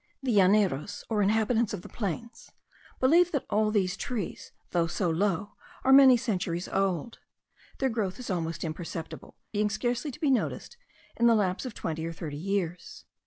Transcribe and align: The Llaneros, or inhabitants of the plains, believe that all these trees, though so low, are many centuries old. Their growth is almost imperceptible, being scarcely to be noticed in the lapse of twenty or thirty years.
The 0.23 0.31
Llaneros, 0.35 1.03
or 1.11 1.21
inhabitants 1.21 1.75
of 1.75 1.83
the 1.83 1.87
plains, 1.87 2.51
believe 2.99 3.31
that 3.33 3.45
all 3.51 3.69
these 3.69 3.95
trees, 3.95 4.51
though 4.71 4.87
so 4.87 5.11
low, 5.11 5.53
are 5.83 5.93
many 5.93 6.17
centuries 6.17 6.67
old. 6.67 7.19
Their 7.77 7.89
growth 7.89 8.17
is 8.17 8.31
almost 8.31 8.63
imperceptible, 8.63 9.35
being 9.51 9.69
scarcely 9.69 10.09
to 10.09 10.19
be 10.19 10.31
noticed 10.31 10.75
in 11.17 11.27
the 11.27 11.35
lapse 11.35 11.67
of 11.67 11.75
twenty 11.75 12.03
or 12.07 12.13
thirty 12.13 12.37
years. 12.39 13.05